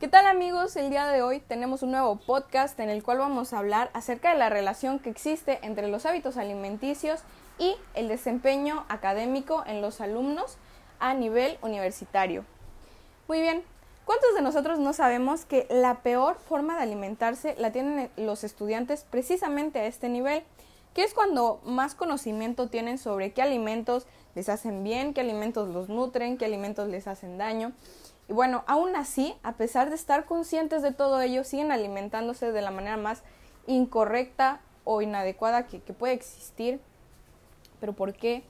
¿Qué 0.00 0.08
tal 0.08 0.24
amigos? 0.24 0.76
El 0.76 0.88
día 0.88 1.06
de 1.08 1.20
hoy 1.20 1.40
tenemos 1.40 1.82
un 1.82 1.90
nuevo 1.90 2.16
podcast 2.16 2.80
en 2.80 2.88
el 2.88 3.02
cual 3.02 3.18
vamos 3.18 3.52
a 3.52 3.58
hablar 3.58 3.90
acerca 3.92 4.32
de 4.32 4.38
la 4.38 4.48
relación 4.48 4.98
que 4.98 5.10
existe 5.10 5.58
entre 5.60 5.88
los 5.88 6.06
hábitos 6.06 6.38
alimenticios 6.38 7.20
y 7.58 7.76
el 7.92 8.08
desempeño 8.08 8.86
académico 8.88 9.62
en 9.66 9.82
los 9.82 10.00
alumnos 10.00 10.56
a 11.00 11.12
nivel 11.12 11.58
universitario. 11.60 12.46
Muy 13.28 13.42
bien, 13.42 13.62
¿cuántos 14.06 14.34
de 14.34 14.40
nosotros 14.40 14.78
no 14.78 14.94
sabemos 14.94 15.44
que 15.44 15.66
la 15.68 15.98
peor 15.98 16.36
forma 16.38 16.76
de 16.76 16.84
alimentarse 16.84 17.54
la 17.58 17.70
tienen 17.70 18.10
los 18.16 18.42
estudiantes 18.42 19.04
precisamente 19.10 19.80
a 19.80 19.84
este 19.84 20.08
nivel? 20.08 20.44
Que 20.94 21.04
es 21.04 21.12
cuando 21.12 21.60
más 21.66 21.94
conocimiento 21.94 22.70
tienen 22.70 22.96
sobre 22.96 23.34
qué 23.34 23.42
alimentos 23.42 24.06
les 24.34 24.48
hacen 24.48 24.82
bien, 24.82 25.12
qué 25.12 25.20
alimentos 25.20 25.68
los 25.68 25.90
nutren, 25.90 26.38
qué 26.38 26.46
alimentos 26.46 26.88
les 26.88 27.06
hacen 27.06 27.36
daño. 27.36 27.72
Y 28.30 28.32
bueno, 28.32 28.62
aún 28.68 28.94
así, 28.94 29.34
a 29.42 29.54
pesar 29.54 29.90
de 29.90 29.96
estar 29.96 30.24
conscientes 30.24 30.82
de 30.82 30.92
todo 30.92 31.20
ello, 31.20 31.42
siguen 31.42 31.72
alimentándose 31.72 32.52
de 32.52 32.62
la 32.62 32.70
manera 32.70 32.96
más 32.96 33.24
incorrecta 33.66 34.60
o 34.84 35.02
inadecuada 35.02 35.66
que, 35.66 35.80
puede 35.80 36.12
existir. 36.12 36.80
¿Pero 37.80 37.92
por 37.92 38.12
qué? 38.12 38.44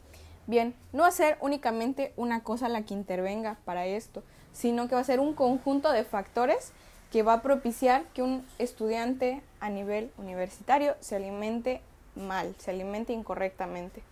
Bien, 0.47 0.75
no 0.93 1.05
va 1.05 1.09
a 1.09 1.13
ser 1.13 1.39
únicamente 1.41 2.13
una 2.19 2.43
cosa 2.45 2.69
la 2.69 2.83
que 2.83 2.93
intervenga 2.93 3.57
para 3.65 3.87
esto, 3.87 4.23
sino 4.53 4.87
que 4.87 4.97
va 4.97 5.01
a 5.01 5.05
ser 5.05 5.19
un 5.19 5.33
conjunto 5.33 5.91
de 5.93 6.05
factores 6.05 6.73
que 7.11 7.23
va 7.23 7.33
a 7.33 7.43
propiciar 7.43 8.05
que 8.13 8.21
un 8.21 8.47
estudiante 8.59 9.43
a 9.61 9.71
nivel 9.71 10.13
universitario 10.19 10.95
se 11.01 11.17
alimente 11.17 11.81
mal, 12.15 12.55
se 12.59 12.71
alimente 12.71 13.15
incorrectamente. 13.15 14.03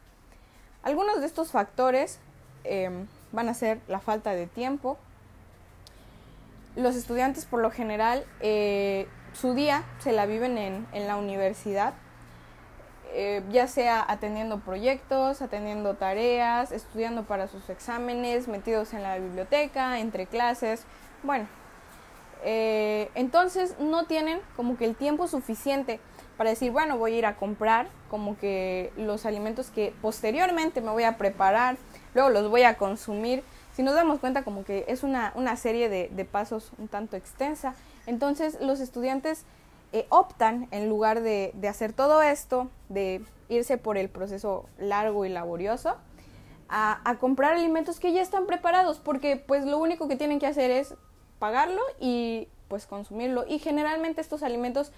Algunos 0.82 1.20
de 1.20 1.26
estos 1.26 1.50
factores 1.50 2.20
em, 2.64 3.06
van 3.32 3.50
a 3.50 3.54
ser 3.54 3.82
la 3.86 4.00
falta 4.00 4.32
de 4.32 4.46
tiempo, 4.46 4.96
los 6.78 6.94
estudiantes 6.94 7.44
por 7.44 7.60
lo 7.60 7.70
general 7.70 8.24
eh, 8.40 9.08
su 9.32 9.54
día 9.54 9.84
se 9.98 10.12
la 10.12 10.26
viven 10.26 10.56
en, 10.58 11.06
la 11.06 11.16
universidad, 11.16 11.94
eh, 13.12 13.42
ya 13.50 13.66
sea 13.66 14.04
atendiendo 14.06 14.60
proyectos, 14.60 15.42
atendiendo 15.42 15.94
tareas, 15.94 16.72
estudiando 16.72 17.24
para 17.24 17.48
sus 17.48 17.68
exámenes, 17.68 18.48
metidos 18.48 18.94
en 18.94 19.02
la 19.02 19.18
biblioteca, 19.18 19.98
entre 19.98 20.26
clases, 20.26 20.84
bueno. 21.22 21.46
Eh, 22.44 23.10
entonces 23.16 23.74
no 23.80 24.06
tienen 24.06 24.40
como 24.54 24.76
que 24.76 24.84
el 24.84 24.94
tiempo 24.94 25.26
suficiente 25.26 25.98
para 26.36 26.50
decir, 26.50 26.70
bueno, 26.70 26.96
voy 26.96 27.14
a 27.14 27.18
ir 27.18 27.26
a 27.26 27.34
comprar 27.34 27.88
como 28.08 28.38
que 28.38 28.92
los 28.96 29.26
alimentos 29.26 29.70
que 29.70 29.92
posteriormente 30.00 30.80
me 30.80 30.92
voy 30.92 31.02
a 31.02 31.16
preparar, 31.16 31.76
luego 32.14 32.30
los 32.30 32.48
voy 32.48 32.62
a 32.62 32.76
consumir 32.76 33.42
si 33.78 33.84
nos 33.84 33.94
damos 33.94 34.18
cuenta 34.18 34.42
como 34.42 34.64
que 34.64 34.84
es 34.88 35.04
una, 35.04 35.32
serie 35.54 35.88
de, 35.88 36.24
pasos 36.24 36.72
un 36.78 36.88
tanto 36.88 37.16
extensa, 37.16 37.76
entonces 38.08 38.58
los 38.60 38.80
estudiantes 38.80 39.44
eh, 39.92 40.04
optan 40.08 40.66
en 40.72 40.88
lugar 40.88 41.20
de, 41.20 41.54
hacer 41.70 41.92
todo 41.92 42.20
esto, 42.20 42.68
de 42.88 43.24
irse 43.48 43.78
por 43.78 43.96
el 43.96 44.08
proceso 44.08 44.68
largo 44.80 45.24
y 45.26 45.28
laborioso, 45.28 45.94
a, 46.68 47.16
comprar 47.20 47.52
alimentos 47.52 48.00
que 48.00 48.12
ya 48.12 48.20
están 48.20 48.46
preparados, 48.46 48.98
porque 48.98 49.36
pues 49.36 49.64
lo 49.64 49.78
único 49.78 50.08
que 50.08 50.16
tienen 50.16 50.40
que 50.40 50.48
hacer 50.48 50.72
es 50.72 50.96
pagarlo 51.38 51.80
y 52.00 52.48
pues 52.66 52.84
consumirlo. 52.84 53.44
Y 53.46 53.60
generalmente 53.60 54.20
estos 54.20 54.42
alimentos 54.42 54.90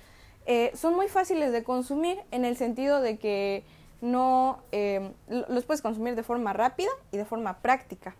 eh, 0.47 0.73
son 0.75 0.95
muy 0.95 1.09
fáciles 1.09 1.53
de 1.53 1.65
consumir 1.65 2.19
en 2.31 2.47
el 2.47 2.57
sentido 2.57 3.03
de 3.03 3.19
que 3.19 3.63
no 4.01 4.63
eh, 4.73 5.13
los 5.29 5.67
puedes 5.67 5.83
consumir 5.83 6.15
de 6.15 6.23
forma 6.23 6.55
rápida 6.55 6.89
y 7.13 7.19
de 7.19 7.27
forma 7.27 7.59
práctica. 7.59 8.17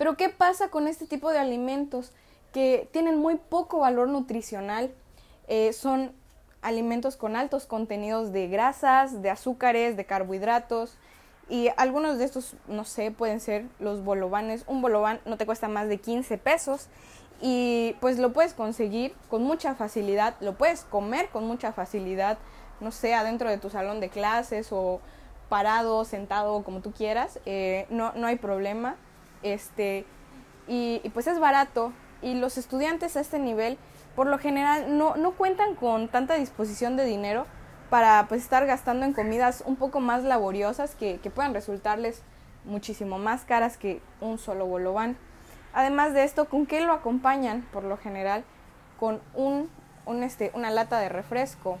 Pero 0.00 0.16
¿qué 0.16 0.30
pasa 0.30 0.70
con 0.70 0.88
este 0.88 1.06
tipo 1.06 1.30
de 1.30 1.38
alimentos 1.38 2.10
que 2.54 2.88
tienen 2.90 3.18
muy 3.18 3.36
poco 3.36 3.80
valor 3.80 4.08
nutricional? 4.08 4.90
Eh, 5.46 5.74
son 5.74 6.12
alimentos 6.62 7.16
con 7.16 7.36
altos 7.36 7.66
contenidos 7.66 8.32
de 8.32 8.48
grasas, 8.48 9.20
de 9.20 9.28
azúcares, 9.28 9.98
de 9.98 10.06
carbohidratos. 10.06 10.96
Y 11.50 11.68
algunos 11.76 12.16
de 12.16 12.24
estos, 12.24 12.56
no 12.66 12.86
sé, 12.86 13.10
pueden 13.10 13.40
ser 13.40 13.66
los 13.78 14.02
bolovanes. 14.02 14.64
Un 14.66 14.80
bolobán 14.80 15.20
no 15.26 15.36
te 15.36 15.44
cuesta 15.44 15.68
más 15.68 15.86
de 15.88 15.98
15 15.98 16.38
pesos 16.38 16.88
y 17.42 17.94
pues 18.00 18.18
lo 18.18 18.32
puedes 18.32 18.54
conseguir 18.54 19.14
con 19.28 19.42
mucha 19.42 19.74
facilidad, 19.74 20.34
lo 20.40 20.54
puedes 20.54 20.84
comer 20.84 21.28
con 21.28 21.46
mucha 21.46 21.74
facilidad, 21.74 22.38
no 22.80 22.90
sé, 22.90 23.12
adentro 23.12 23.50
de 23.50 23.58
tu 23.58 23.68
salón 23.68 24.00
de 24.00 24.08
clases 24.08 24.68
o 24.70 25.02
parado, 25.50 26.06
sentado, 26.06 26.62
como 26.64 26.80
tú 26.80 26.90
quieras, 26.90 27.38
eh, 27.44 27.86
no, 27.90 28.14
no 28.14 28.28
hay 28.28 28.36
problema. 28.36 28.96
Este, 29.42 30.04
y, 30.68 31.00
pues 31.14 31.26
es 31.26 31.38
barato 31.40 31.92
y 32.22 32.34
los 32.34 32.58
estudiantes 32.58 33.16
a 33.16 33.20
este 33.20 33.38
nivel 33.38 33.78
por 34.14 34.26
lo 34.26 34.38
general 34.38 34.98
no, 34.98 35.16
no 35.16 35.32
cuentan 35.32 35.74
con 35.74 36.08
tanta 36.08 36.34
disposición 36.34 36.96
de 36.96 37.04
dinero 37.04 37.46
para 37.88 38.26
pues 38.28 38.42
estar 38.42 38.66
gastando 38.66 39.06
en 39.06 39.12
comidas 39.12 39.62
un 39.66 39.76
poco 39.76 40.00
más 40.00 40.22
laboriosas 40.22 40.94
que, 40.94 41.18
que 41.18 41.30
puedan 41.30 41.54
resultarles 41.54 42.22
muchísimo 42.64 43.18
más 43.18 43.44
caras 43.44 43.76
que 43.76 44.00
un 44.20 44.38
solo 44.38 44.66
bolobán. 44.66 45.16
Además 45.72 46.14
de 46.14 46.24
esto, 46.24 46.46
¿con 46.46 46.66
qué 46.66 46.80
lo 46.80 46.92
acompañan 46.92 47.62
por 47.72 47.84
lo 47.84 47.96
general? 47.96 48.44
Con 48.98 49.20
un, 49.34 49.70
un 50.04 50.22
este, 50.22 50.50
una 50.54 50.70
lata 50.70 50.98
de 50.98 51.08
refresco, 51.08 51.78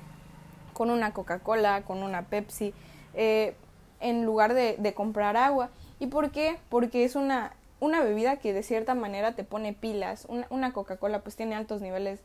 con 0.72 0.90
una 0.90 1.12
Coca-Cola, 1.12 1.82
con 1.82 2.02
una 2.02 2.22
Pepsi, 2.22 2.72
eh, 3.14 3.56
en 4.00 4.24
lugar 4.24 4.54
de, 4.54 4.76
de 4.78 4.94
comprar 4.94 5.36
agua. 5.36 5.70
¿Y 6.00 6.06
por 6.06 6.30
qué? 6.32 6.58
Porque 6.70 7.04
es 7.04 7.14
una, 7.14 7.52
una 7.78 8.02
bebida 8.02 8.38
que 8.38 8.54
de 8.54 8.62
cierta 8.62 8.94
manera 8.94 9.32
te 9.32 9.44
pone 9.44 9.74
pilas. 9.74 10.26
Una, 10.48 10.72
Coca-Cola 10.72 11.20
pues 11.20 11.36
tiene 11.36 11.54
altos 11.54 11.82
niveles 11.82 12.20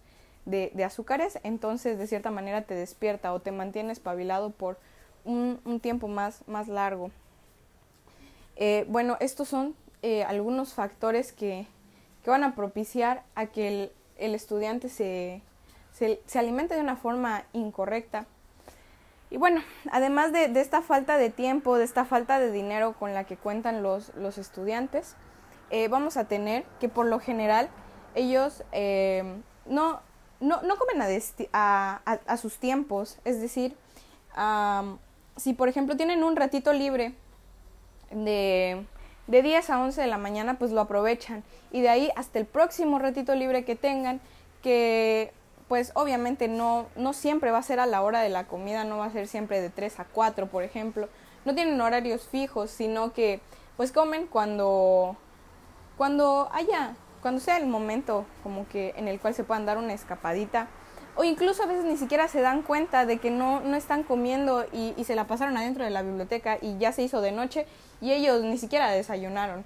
de, 0.46 0.72
azúcares, 0.84 1.40
entonces 1.44 1.98
de 2.00 2.08
cierta 2.08 2.32
manera 2.32 2.62
te 2.62 2.74
despierta 2.74 3.34
o 3.34 3.42
te 3.42 3.52
mantiene 3.52 3.92
espabilado 3.92 4.52
por 4.52 4.80
un, 5.26 5.60
tiempo 5.82 6.08
más, 6.08 6.48
más 6.48 6.70
largo. 6.70 7.12
Eh, 8.56 8.86
bueno, 8.88 9.18
estos 9.20 9.50
son 9.50 9.76
eh, 10.02 10.24
algunos 10.24 10.74
factores 10.74 11.34
que, 11.34 11.68
que, 12.24 12.30
van 12.30 12.46
a 12.46 12.56
propiciar 12.56 13.24
a 13.36 13.48
que 13.48 13.68
el, 13.68 13.92
el 14.18 14.36
estudiante 14.36 14.88
se, 14.88 15.42
se, 15.92 16.22
se, 16.26 16.40
alimente 16.40 16.76
de 16.76 16.82
una 16.82 16.96
forma 16.96 17.44
incorrecta 17.52 18.26
y 19.30 19.38
bueno, 19.38 19.62
además 19.92 20.32
de, 20.32 20.46
esta 20.60 20.82
falta 20.82 21.18
de 21.18 21.30
tiempo, 21.30 21.78
de 21.78 21.84
esta 21.84 22.06
falta 22.06 22.40
de 22.40 22.52
dinero 22.52 22.94
con 22.94 23.14
la 23.14 23.24
que 23.24 23.38
cuentan 23.38 23.82
los, 23.82 24.14
los 24.16 24.38
estudiantes, 24.38 25.16
eh, 25.72 25.88
vamos 25.88 26.16
a 26.18 26.26
tener 26.26 26.64
que 26.80 26.90
por 26.90 27.08
lo 27.08 27.20
general 27.20 27.70
ellos 28.14 28.64
eh, 28.72 29.24
no, 29.66 30.00
no, 30.40 30.62
no, 30.62 30.76
comen 30.78 31.02
a, 31.54 32.02
a, 32.04 32.38
sus 32.38 32.58
tiempos. 32.60 33.20
Es 33.26 33.42
decir, 33.42 33.76
si 35.38 35.54
por 35.54 35.70
ejemplo 35.70 35.98
tienen 35.98 36.24
un 36.24 36.36
ratito 36.36 36.72
libre 36.72 37.16
de, 38.12 38.86
de 39.28 39.42
10 39.42 39.70
a 39.72 39.80
11 39.82 40.02
de 40.02 40.08
la 40.08 40.18
mañana, 40.18 40.60
pues 40.60 40.72
lo 40.72 40.82
aprovechan. 40.82 41.44
Y 41.72 41.82
de 41.82 41.90
ahí 41.90 42.12
hasta 42.16 42.40
el 42.40 42.46
próximo 42.46 43.00
ratito 43.00 43.34
libre 43.36 43.66
que 43.66 43.76
tengan, 43.76 44.22
que 44.62 45.34
pues 45.68 45.92
obviamente 45.96 46.48
no, 46.48 46.86
no 46.96 47.14
siempre 47.14 47.52
va 47.52 47.58
a 47.58 47.64
ser 47.64 47.80
a 47.80 47.86
la 47.86 48.02
hora 48.02 48.22
de 48.22 48.30
la 48.30 48.46
comida, 48.46 48.84
no 48.84 48.98
va 48.98 49.06
a 49.06 49.12
ser 49.12 49.28
siempre 49.28 49.62
de 49.62 49.70
3 49.70 50.00
a 50.00 50.06
4, 50.06 50.48
por 50.48 50.64
ejemplo. 50.64 51.10
No 51.44 51.56
tienen 51.56 51.80
horarios 51.82 52.28
fijos, 52.28 52.70
sino 52.70 53.14
que 53.14 53.40
pues 53.78 53.92
comen 53.92 54.28
cuando, 54.28 55.18
cuando 55.98 56.50
haya, 56.54 56.96
cuando 57.22 57.42
sea 57.42 57.58
el 57.58 57.68
momento 57.68 58.26
como 58.44 58.68
que 58.68 58.94
en 58.96 59.08
el 59.08 59.20
cual 59.20 59.34
se 59.34 59.44
puedan 59.44 59.66
dar 59.66 59.78
una 59.78 59.94
escapadita. 59.94 60.68
O 61.18 61.24
incluso 61.24 61.64
a 61.64 61.66
veces 61.66 61.86
ni 61.86 61.98
siquiera 61.98 62.28
se 62.28 62.42
dan 62.42 62.62
cuenta 62.62 63.06
de 63.06 63.20
que 63.20 63.32
no, 63.32 63.62
no 63.62 63.78
están 63.78 64.04
comiendo 64.04 64.66
y, 64.74 64.94
se 65.06 65.16
la 65.16 65.28
pasaron 65.28 65.56
adentro 65.56 65.84
de 65.84 65.90
la 65.90 66.02
biblioteca 66.02 66.58
y 66.62 66.78
ya 66.78 66.92
se 66.92 67.04
hizo 67.04 67.22
de 67.22 67.32
noche 67.32 67.66
y 68.02 68.12
ellos 68.12 68.44
ni 68.44 68.58
siquiera 68.58 68.92
desayunaron. 68.92 69.64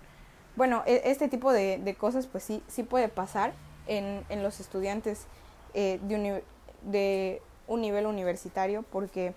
Bueno, 0.55 0.83
e, 0.85 1.01
este 1.05 1.27
tipo 1.27 1.51
de, 1.51 1.79
de 1.79 1.95
cosas 1.95 2.27
pues 2.27 2.43
sí, 2.43 2.63
sí 2.67 2.83
puede 2.83 3.09
pasar 3.09 3.53
en, 3.87 4.23
en 4.29 4.43
los 4.43 4.59
estudiantes 4.59 5.25
eh, 5.73 5.99
de, 6.03 6.43
de, 6.83 7.41
un 7.67 7.81
nivel 7.81 8.07
universitario 8.07 8.83
porque 8.91 9.33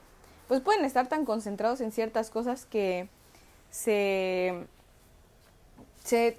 pues 0.48 0.62
pueden 0.62 0.86
estar 0.86 1.06
tan 1.06 1.26
concentrados 1.26 1.82
en 1.82 1.92
ciertas 1.92 2.30
cosas 2.30 2.64
que 2.64 3.08
se, 3.70 4.66
se 6.02 6.38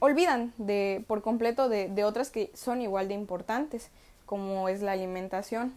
olvidan 0.00 0.52
de, 0.58 1.04
por 1.06 1.22
completo 1.22 1.68
de, 1.68 1.88
de, 1.88 2.04
otras 2.04 2.30
que 2.30 2.50
son 2.54 2.82
igual 2.82 3.08
de 3.08 3.14
importantes, 3.14 3.90
como 4.26 4.68
es 4.68 4.82
la 4.82 4.92
alimentación. 4.92 5.74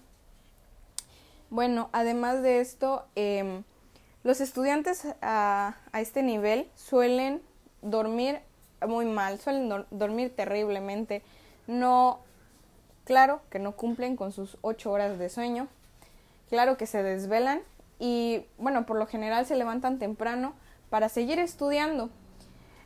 Bueno, 1.50 1.90
además 1.92 2.42
de 2.42 2.62
esto, 2.62 3.06
em, 3.16 3.64
los 4.24 4.42
estudiantes 4.42 5.06
a, 5.22 5.76
a, 5.92 6.02
este 6.02 6.24
nivel 6.24 6.68
suelen 6.76 7.42
dormir 7.82 8.40
muy 8.88 9.06
mal, 9.06 9.40
suelen 9.40 9.86
dormir 9.92 10.36
terriblemente, 10.36 11.22
no 11.68 12.20
Claro 13.04 13.42
que 13.50 13.60
no 13.60 13.74
cumplen 13.74 14.16
con 14.16 14.32
sus 14.32 14.58
ocho 14.62 14.92
horas 14.92 15.18
de 15.18 15.30
sueño, 15.30 15.68
claro 16.50 16.78
que 16.78 16.86
se 16.86 17.04
desvelan 17.04 17.62
y 18.00 18.46
bueno, 18.58 18.86
por 18.86 18.98
lo 18.98 19.08
general 19.08 19.46
se 19.46 19.56
levantan 19.56 20.00
temprano 20.00 20.54
para 20.90 21.10
seguir 21.10 21.40
estudiando. 21.40 22.10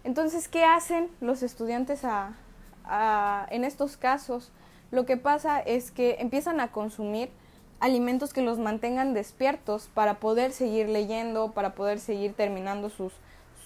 Entonces, 0.03 0.47
¿qué 0.47 0.63
hacen 0.63 1.09
los 1.19 1.43
estudiantes 1.43 2.03
a, 2.03 2.35
en 3.49 3.63
estos 3.63 3.97
casos 3.97 4.51
lo 4.91 5.05
que 5.05 5.17
pasa 5.17 5.59
es 5.59 5.91
que 5.91 6.17
empiezan 6.19 6.59
a 6.59 6.71
consumir 6.71 7.29
alimentos 7.79 8.33
que 8.33 8.41
los 8.41 8.59
mantengan 8.59 9.13
despiertos 9.13 9.89
para 9.93 10.19
poder 10.19 10.51
seguir 10.51 10.89
leyendo, 10.89 11.51
para 11.51 11.75
poder 11.75 11.99
seguir 11.99 12.33
terminando 12.33 12.89
sus, 12.89 13.13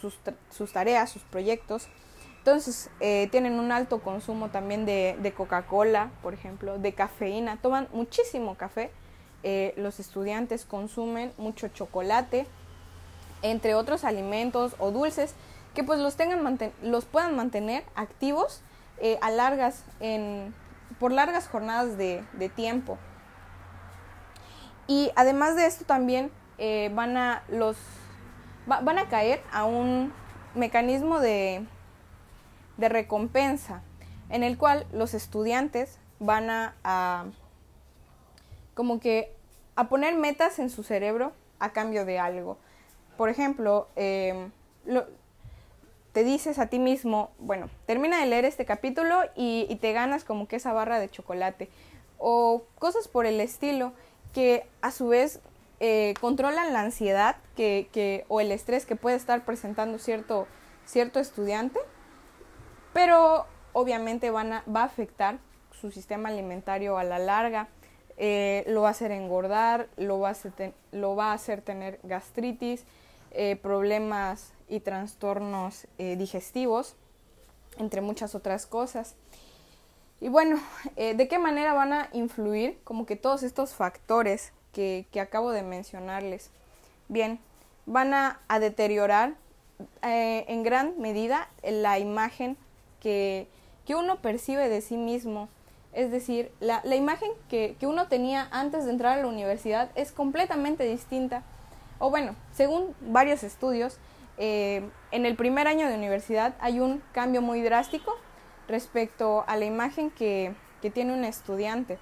sus, 0.01 0.71
tareas, 0.73 1.09
sus 1.09 1.21
proyectos. 1.23 1.87
Entonces 2.49 2.89
eh, 2.99 3.27
tienen 3.29 3.59
un 3.59 3.71
alto 3.71 3.99
consumo 3.99 4.49
también 4.49 4.83
de, 4.83 5.33
Coca-Cola, 5.37 6.09
por 6.23 6.33
ejemplo, 6.33 6.79
de 6.79 6.93
cafeína, 6.93 7.57
toman 7.61 7.87
muchísimo 7.93 8.55
café. 8.55 8.89
Eh, 9.43 9.75
los 9.77 9.99
estudiantes 9.99 10.65
consumen 10.65 11.31
mucho 11.37 11.67
chocolate, 11.67 12.47
entre 13.43 13.75
otros 13.75 14.03
alimentos 14.03 14.73
o 14.79 14.89
dulces 14.89 15.35
que 15.75 15.83
pues 15.83 15.99
los 15.99 16.15
tengan 16.15 16.57
los 16.81 17.05
puedan 17.05 17.35
mantener 17.35 17.83
activos 17.93 18.63
eh, 18.97 19.19
a 19.21 19.29
largas 19.29 19.83
en, 19.99 20.51
por 20.99 21.11
largas 21.11 21.47
jornadas 21.47 21.99
de, 21.99 22.23
tiempo. 22.55 22.97
Y 24.87 25.11
además 25.15 25.55
de 25.55 25.67
esto 25.67 25.85
también 25.85 26.31
van 26.95 27.15
a 27.15 27.43
los 27.47 27.77
van 28.65 28.97
a 28.97 29.07
caer 29.07 29.43
a 29.51 29.65
un 29.65 30.11
mecanismo 30.55 31.19
de, 31.19 31.63
de 32.79 32.89
recompensa 32.89 33.81
en 34.29 34.43
el 34.43 34.57
cual 34.57 34.85
los 34.91 35.13
estudiantes 35.13 35.99
van 36.19 36.49
a, 36.49 37.25
como 38.73 38.99
que 38.99 39.33
a 39.75 39.89
poner 39.89 40.15
metas 40.15 40.59
en 40.59 40.69
su 40.69 40.83
cerebro 40.83 41.33
a 41.59 41.71
cambio 41.71 42.05
de 42.05 42.19
algo. 42.19 42.57
Por 43.17 43.29
ejemplo, 43.29 43.87
eh, 43.95 44.49
te 46.13 46.23
dices 46.23 46.59
a 46.59 46.67
ti 46.67 46.79
mismo, 46.79 47.31
bueno, 47.39 47.69
termina 47.85 48.19
de 48.19 48.25
leer 48.25 48.45
este 48.45 48.65
capítulo 48.65 49.21
y, 49.35 49.75
te 49.81 49.93
ganas 49.93 50.23
como 50.23 50.47
que 50.47 50.55
esa 50.55 50.73
barra 50.73 50.99
de 50.99 51.09
chocolate 51.09 51.69
o 52.17 52.63
cosas 52.77 53.07
por 53.07 53.25
el 53.25 53.39
estilo 53.39 53.93
que 54.33 54.65
a 54.81 54.91
su 54.91 55.07
vez 55.07 55.39
eh, 55.79 56.13
controlan 56.19 56.73
la 56.73 56.81
ansiedad 56.81 57.37
que, 57.55 58.25
o 58.27 58.41
el 58.41 58.51
estrés 58.51 58.85
que 58.85 58.95
puede 58.95 59.15
estar 59.15 59.45
presentando 59.45 59.97
cierto, 59.99 60.47
cierto 60.85 61.19
estudiante, 61.19 61.79
pero 62.93 63.45
obviamente 63.73 64.31
van 64.31 64.53
a, 64.53 64.63
va 64.73 64.81
a 64.81 64.85
afectar 64.85 65.39
su 65.79 65.91
sistema 65.91 66.29
alimentario 66.29 66.97
a 66.97 67.03
la 67.03 67.19
larga, 67.19 67.67
eh, 68.17 68.63
lo 68.67 68.81
va 68.81 68.89
a 68.89 68.91
hacer 68.91 69.11
engordar, 69.11 69.87
lo 69.95 70.19
va 70.19 70.29
a 70.29 70.31
hacer, 70.31 70.73
lo 70.91 71.15
va 71.15 71.31
a 71.31 71.33
hacer 71.33 71.61
tener 71.61 71.99
gastritis, 72.03 72.83
eh, 73.31 73.55
problemas 73.55 74.53
y 74.67 74.81
trastornos 74.81 75.87
eh, 75.97 76.15
digestivos, 76.17 76.95
entre 77.77 78.01
muchas 78.01 78.35
otras 78.35 78.65
cosas. 78.65 79.15
Y 80.19 80.27
bueno, 80.27 80.59
¿de 80.97 81.27
qué 81.29 81.39
manera 81.39 81.73
van 81.73 81.93
a 81.93 82.09
influir 82.11 82.77
como 82.83 83.05
que 83.05 83.15
todos 83.15 83.41
estos 83.41 83.73
factores 83.73 84.51
que, 84.73 85.07
acabo 85.21 85.51
de 85.51 85.63
mencionarles? 85.63 86.51
Bien, 87.07 87.39
van 87.85 88.13
a, 88.13 88.41
deteriorar 88.59 89.35
eh, 90.03 90.45
en 90.47 90.63
gran 90.63 90.99
medida 90.99 91.49
la 91.63 91.99
imagen 91.99 92.57
que, 92.99 93.47
uno 93.89 94.17
percibe 94.17 94.69
de 94.69 94.81
sí 94.81 94.97
mismo. 94.97 95.49
Es 95.93 96.11
decir, 96.11 96.51
la, 96.59 96.83
imagen 96.95 97.31
que, 97.49 97.75
que 97.79 97.87
uno 97.87 98.07
tenía 98.07 98.47
antes 98.51 98.85
de 98.85 98.91
entrar 98.91 99.17
a 99.17 99.21
la 99.21 99.27
universidad 99.27 99.89
es 99.95 100.11
completamente 100.11 100.83
distinta. 100.83 101.41
O 101.97 102.11
bueno, 102.11 102.35
según 102.51 102.95
varios 103.01 103.43
estudios, 103.43 103.97
eh, 104.41 104.89
en 105.11 105.25
el 105.25 105.35
primer 105.35 105.67
año 105.67 105.89
de 105.89 105.95
universidad 105.95 106.55
hay 106.61 106.79
un 106.79 107.03
cambio 107.11 107.41
muy 107.41 107.61
drástico 107.61 108.15
respecto 108.69 109.43
a 109.47 109.57
la 109.57 109.65
imagen 109.65 110.09
que, 110.09 110.55
tiene 110.93 111.13
un 111.13 111.25
estudiante. 111.25 111.99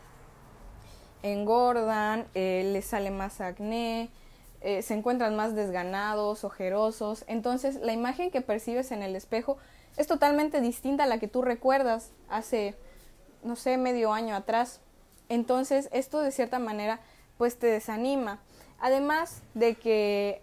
Engordan, 1.24 2.28
eh, 2.36 2.70
les 2.72 2.86
sale 2.86 3.10
más 3.10 3.42
acné, 3.42 4.12
eh, 4.62 4.84
se 4.84 4.94
encuentran 4.94 5.36
más 5.36 5.56
desganados, 5.56 6.44
ojerosos. 6.44 7.26
Entonces 7.28 7.78
la 7.78 7.92
imagen 7.92 8.30
que 8.30 8.42
percibes 8.42 8.92
en 8.92 9.02
el 9.02 9.16
espejo 9.16 9.58
es 9.98 10.08
totalmente 10.08 10.62
distinta 10.62 11.04
a 11.04 11.08
la 11.08 11.20
que 11.20 11.28
tú 11.28 11.42
recuerdas 11.42 12.12
hace, 12.30 12.76
no 13.44 13.56
sé, 13.56 13.78
medio 13.78 14.14
año 14.14 14.36
atrás. 14.36 14.80
Entonces 15.30 15.90
esto 15.92 16.22
de 16.22 16.32
cierta 16.32 16.60
manera 16.60 17.00
pues 17.38 17.60
te 17.60 17.68
desanima. 17.68 18.40
Además 18.80 19.42
de 19.54 19.76
que 19.76 20.42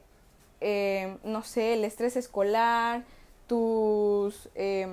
eh, 0.67 1.19
no 1.25 1.43
sé, 1.43 1.75
el 1.75 1.85
estrés 1.85 2.17
escolar, 2.17 3.03
tus, 3.47 4.49
eh, 4.55 4.89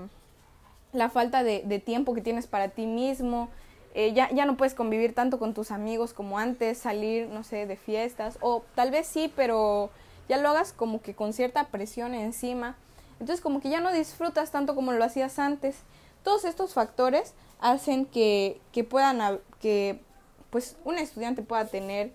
la 0.91 1.09
falta 1.09 1.43
de, 1.43 1.79
tiempo 1.79 2.13
que 2.13 2.19
tienes 2.19 2.45
para 2.45 2.67
ti 2.67 2.85
mismo, 2.85 3.47
eh, 3.93 4.11
ya, 4.11 4.29
ya 4.31 4.45
no 4.45 4.57
puedes 4.57 4.73
convivir 4.73 5.15
tanto 5.15 5.39
con 5.39 5.53
tus 5.53 5.71
amigos 5.71 6.11
como 6.11 6.39
antes, 6.39 6.77
salir, 6.77 7.29
no 7.29 7.45
sé, 7.45 7.67
de 7.67 7.77
fiestas, 7.77 8.37
o 8.41 8.63
tal 8.75 8.91
vez 8.91 9.07
sí, 9.07 9.31
pero 9.33 9.91
ya 10.27 10.35
lo 10.35 10.49
hagas 10.49 10.73
como 10.73 11.01
que 11.01 11.15
con 11.15 11.31
cierta 11.31 11.67
presión 11.67 12.13
encima. 12.15 12.75
Entonces 13.21 13.39
como 13.39 13.61
que 13.61 13.69
ya 13.69 13.79
no 13.79 13.93
disfrutas 13.93 14.51
tanto 14.51 14.75
como 14.75 14.91
lo 14.91 15.03
hacías 15.03 15.39
antes. 15.39 15.77
Todos 16.23 16.43
estos 16.43 16.73
factores 16.73 17.33
hacen 17.61 18.05
que, 18.05 18.59
que 18.73 18.83
puedan, 18.83 19.39
que 19.61 20.01
pues 20.49 20.75
un 20.83 20.97
estudiante 20.97 21.43
pueda 21.43 21.65
tener 21.65 22.11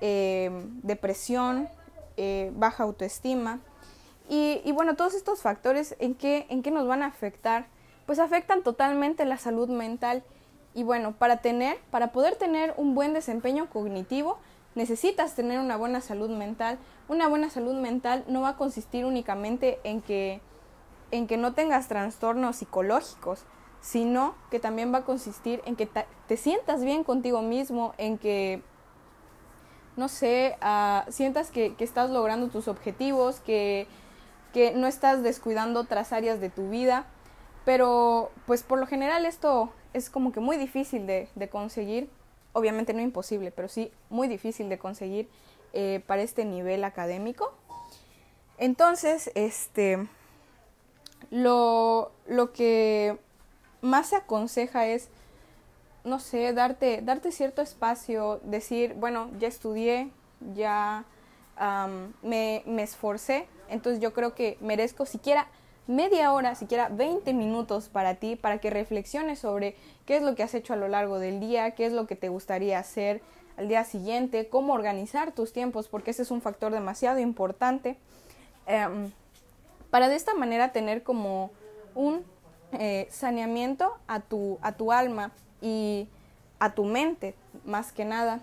depresión, 0.00 1.68
eh, 2.16 2.52
baja 2.54 2.82
autoestima. 2.84 3.60
Y, 4.28 4.72
bueno, 4.72 4.94
todos 4.94 5.14
estos 5.14 5.40
factores, 5.40 5.96
¿en 6.00 6.14
qué, 6.14 6.46
¿en 6.50 6.62
qué 6.62 6.70
nos 6.70 6.86
van 6.86 7.02
a 7.02 7.06
afectar? 7.06 7.66
Pues 8.04 8.18
afectan 8.18 8.62
totalmente 8.62 9.24
la 9.24 9.38
salud 9.38 9.68
mental. 9.68 10.22
Y 10.74 10.82
bueno, 10.82 11.12
para 11.12 11.38
tener, 11.38 11.78
para 11.90 12.12
poder 12.12 12.36
tener 12.36 12.74
un 12.76 12.94
buen 12.94 13.14
desempeño 13.14 13.70
cognitivo, 13.70 14.38
necesitas 14.74 15.34
tener 15.34 15.60
una 15.60 15.78
buena 15.78 16.02
salud 16.02 16.28
mental. 16.28 16.78
Una 17.08 17.26
buena 17.26 17.48
salud 17.48 17.74
mental 17.74 18.24
no 18.28 18.42
va 18.42 18.50
a 18.50 18.56
consistir 18.56 19.06
únicamente 19.06 19.78
en 19.82 20.02
que, 20.02 20.42
en 21.10 21.26
que 21.26 21.36
no 21.36 21.54
tengas 21.54 21.88
trastornos 21.88 22.56
psicológicos, 22.56 23.44
sino 23.80 24.34
que 24.50 24.60
también 24.60 24.92
va 24.92 24.98
a 24.98 25.04
consistir 25.04 25.62
en 25.64 25.76
que 25.76 25.86
te 26.26 26.36
sientas 26.36 26.84
bien 26.84 27.04
contigo 27.04 27.42
mismo, 27.42 27.94
en 27.98 28.18
que 28.18 28.62
no 29.98 30.08
sé, 30.08 30.56
ah, 30.60 31.04
sientas 31.08 31.50
que, 31.50 31.74
estás 31.80 32.08
logrando 32.10 32.48
tus 32.48 32.68
objetivos, 32.68 33.40
que, 33.40 33.88
no 34.74 34.88
estás 34.88 35.22
descuidando 35.22 35.80
otras 35.80 36.12
áreas 36.12 36.40
de 36.40 36.50
tu 36.50 36.68
vida, 36.68 37.06
pero 37.64 38.32
pues 38.44 38.64
por 38.64 38.80
lo 38.80 38.88
general 38.88 39.24
esto 39.24 39.70
es 39.92 40.10
como 40.10 40.32
que 40.32 40.40
muy 40.40 40.56
difícil 40.56 41.06
de, 41.06 41.48
conseguir, 41.48 42.10
obviamente 42.54 42.92
no 42.92 43.00
imposible, 43.00 43.52
pero 43.52 43.68
sí 43.68 43.92
muy 44.10 44.26
difícil 44.26 44.68
de 44.68 44.78
conseguir 44.78 45.28
eh, 45.74 46.02
para 46.08 46.22
este 46.22 46.44
nivel 46.44 46.82
académico. 46.82 47.52
Entonces, 48.56 49.30
este, 49.36 50.08
lo, 51.30 52.12
lo 52.26 52.52
que 52.52 53.18
más 53.80 54.08
se 54.08 54.16
aconseja 54.16 54.86
es 54.86 55.08
no 56.04 56.18
sé, 56.18 56.52
darte, 56.52 57.00
darte 57.02 57.32
cierto 57.32 57.62
espacio, 57.62 58.40
decir, 58.42 58.94
bueno, 58.94 59.30
ya 59.38 59.48
estudié, 59.48 60.10
ya 60.54 61.04
me, 62.22 62.62
me 62.66 62.82
esforcé, 62.82 63.46
entonces 63.68 64.00
yo 64.00 64.12
creo 64.12 64.34
que 64.34 64.56
merezco 64.60 65.06
siquiera 65.06 65.48
media 65.86 66.32
hora, 66.32 66.54
siquiera 66.54 66.88
20 66.88 67.32
minutos 67.34 67.88
para 67.88 68.14
ti, 68.16 68.36
para 68.36 68.58
que 68.58 68.70
reflexiones 68.70 69.40
sobre 69.40 69.74
qué 70.06 70.16
es 70.16 70.22
lo 70.22 70.34
que 70.34 70.42
has 70.42 70.54
hecho 70.54 70.72
a 70.72 70.76
lo 70.76 70.88
largo 70.88 71.18
del 71.18 71.40
día, 71.40 71.72
qué 71.72 71.86
es 71.86 71.92
lo 71.92 72.06
que 72.06 72.14
te 72.14 72.28
gustaría 72.28 72.78
hacer 72.78 73.22
al 73.56 73.68
día 73.68 73.84
siguiente, 73.84 74.48
cómo 74.48 74.72
organizar 74.72 75.32
tus 75.32 75.52
tiempos, 75.52 75.88
porque 75.88 76.12
ese 76.12 76.22
es 76.22 76.30
un 76.30 76.42
factor 76.42 76.72
demasiado 76.72 77.18
importante, 77.18 77.96
em, 78.66 79.10
para 79.90 80.08
de 80.08 80.16
esta 80.16 80.34
manera 80.34 80.72
tener 80.72 81.02
como 81.02 81.50
un 81.94 82.24
eh, 82.72 83.08
saneamiento 83.10 83.96
a 84.06 84.20
tu, 84.20 84.58
a 84.62 84.72
tu 84.72 84.92
alma 84.92 85.32
y 85.60 86.08
a 86.58 86.74
tu 86.74 86.84
mente 86.84 87.34
más 87.64 87.92
que 87.92 88.04
nada 88.04 88.40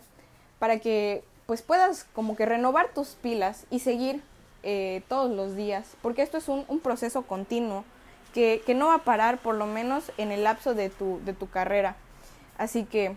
para 0.60 0.80
que 0.80 1.24
pues 1.46 1.62
puedas 1.62 2.06
como 2.06 2.36
que 2.36 2.46
renovar 2.46 2.94
tus 2.94 3.10
pilas 3.10 3.66
y 3.70 3.80
seguir 3.80 4.22
eh, 4.64 5.04
todos 5.08 5.30
los 5.30 5.56
días. 5.56 5.96
Porque 6.02 6.24
esto 6.24 6.38
es 6.38 6.48
un, 6.48 6.66
proceso 6.80 7.22
continuo 7.24 7.86
que, 8.34 8.64
no 8.76 8.88
va 8.88 8.96
a 8.96 9.04
parar 9.04 9.38
por 9.38 9.56
lo 9.56 9.68
menos 9.68 10.12
en 10.18 10.32
el 10.32 10.44
lapso 10.44 10.74
de 10.74 10.90
tu, 10.90 11.22
de 11.24 11.34
tu 11.34 11.48
carrera. 11.50 11.96
Así 12.58 12.84
que 12.84 13.16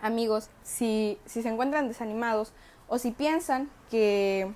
amigos 0.00 0.48
si, 0.62 1.18
si 1.26 1.42
se 1.42 1.48
encuentran 1.48 1.88
desanimados 1.88 2.52
o 2.86 2.98
si 2.98 3.10
piensan 3.10 3.68
que, 3.90 4.50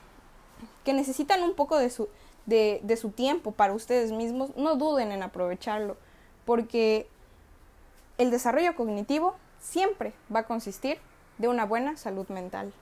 que 0.85 0.95
necesitan 0.95 1.43
un 1.43 1.55
poco 1.55 1.76
de 1.76 1.91
su, 1.91 2.09
de, 2.46 2.80
de 2.82 2.96
su 2.96 3.11
tiempo 3.11 3.52
para 3.52 3.72
ustedes 3.72 4.12
mismos 4.12 4.56
no 4.56 4.76
duden 4.76 5.12
en 5.12 5.22
aprovecharlo 5.22 5.96
porque 6.44 7.06
el 8.18 8.30
desarrollo 8.30 8.75
cognitivo 8.75 9.37
siempre 9.61 10.12
va 10.34 10.40
a 10.40 10.46
consistir 10.46 10.99
de 11.38 11.49
una 11.49 11.64
buena 11.64 11.96
salud 11.96 12.28
mental. 12.28 12.72